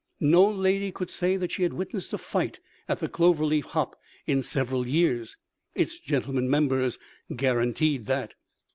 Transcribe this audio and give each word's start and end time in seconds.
No 0.19 0.49
lady 0.49 0.91
could 0.91 1.11
say 1.11 1.37
that 1.37 1.51
she 1.51 1.61
had 1.61 1.73
witnessed 1.73 2.11
a 2.11 2.17
fight 2.17 2.59
at 2.89 3.03
a 3.03 3.07
Clover 3.07 3.45
Leaf 3.45 3.65
hop 3.65 3.95
in 4.25 4.41
several 4.41 4.87
years. 4.87 5.37
Its 5.75 5.99
gentlemen 5.99 6.49
members 6.49 6.97
guaranteed 7.35 8.07
that. 8.07 8.33